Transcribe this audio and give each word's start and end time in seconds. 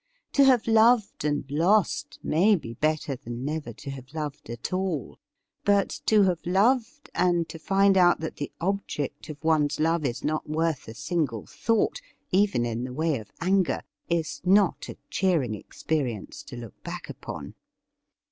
To 0.33 0.45
have 0.45 0.65
loved 0.65 1.23
and 1.25 1.45
lost 1.51 2.17
may 2.23 2.55
be 2.55 2.73
better 2.73 3.15
than 3.15 3.45
never 3.45 3.71
to 3.73 3.91
have 3.91 4.15
loved 4.15 4.49
at 4.49 4.73
all, 4.73 5.19
but 5.63 6.01
to 6.07 6.23
have 6.23 6.43
loved 6.43 7.11
and 7.13 7.47
to 7.49 7.59
find 7.59 7.95
out 7.95 8.19
that 8.19 8.37
the 8.37 8.51
object 8.59 9.29
of 9.29 9.43
one's 9.43 9.79
love 9.79 10.03
is 10.03 10.23
not 10.23 10.49
worth 10.49 10.87
a 10.87 10.95
single 10.95 11.45
thought, 11.45 12.01
even 12.31 12.65
in 12.65 12.83
the 12.83 12.93
way 12.93 13.19
of 13.19 13.31
anger, 13.41 13.83
is 14.09 14.41
not 14.43 14.89
a 14.89 14.97
cheering 15.11 15.53
experience 15.53 16.41
to 16.45 16.57
look 16.57 16.81
back 16.81 17.07
upon. 17.07 17.53